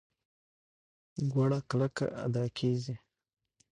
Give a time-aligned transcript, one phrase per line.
[1.33, 2.95] ګړه کلکه ادا کېږي.